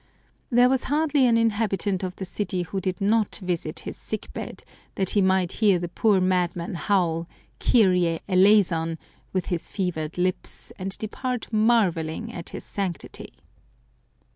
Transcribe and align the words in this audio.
There 0.49 0.67
was 0.67 0.85
hardly 0.85 1.27
an 1.27 1.37
inhabitant 1.37 2.01
of 2.01 2.15
the 2.15 2.25
city 2.25 2.63
who 2.63 2.81
did 2.81 2.99
not 3.01 3.35
visit 3.35 3.81
his 3.81 3.95
sickbed, 3.97 4.63
that 4.95 5.11
he 5.11 5.21
might 5.21 5.51
hear 5.51 5.77
the 5.77 5.89
poor 5.89 6.19
madman 6.19 6.73
howl," 6.73 7.27
Kyrie 7.59 8.19
eleison!" 8.27 8.97
with 9.31 9.45
his 9.53 9.69
fevered 9.69 10.17
lips, 10.17 10.71
and 10.79 10.97
depart 10.97 11.53
marvelling 11.53 12.33
at 12.33 12.49
his 12.49 12.63
sanctity. 12.63 13.31